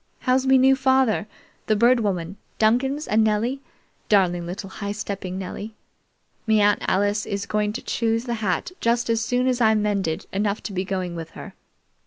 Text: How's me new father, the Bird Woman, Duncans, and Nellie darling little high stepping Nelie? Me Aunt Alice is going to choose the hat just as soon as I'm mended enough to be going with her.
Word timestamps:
How's 0.21 0.47
me 0.47 0.57
new 0.57 0.75
father, 0.75 1.27
the 1.67 1.75
Bird 1.75 1.99
Woman, 1.99 2.37
Duncans, 2.57 3.07
and 3.07 3.23
Nellie 3.23 3.61
darling 4.09 4.47
little 4.47 4.71
high 4.71 4.93
stepping 4.93 5.37
Nelie? 5.37 5.75
Me 6.47 6.59
Aunt 6.59 6.81
Alice 6.87 7.27
is 7.27 7.45
going 7.45 7.71
to 7.73 7.83
choose 7.83 8.23
the 8.23 8.33
hat 8.41 8.71
just 8.81 9.11
as 9.11 9.21
soon 9.21 9.45
as 9.45 9.61
I'm 9.61 9.83
mended 9.83 10.25
enough 10.33 10.63
to 10.63 10.73
be 10.73 10.83
going 10.85 11.13
with 11.13 11.29
her. 11.37 11.53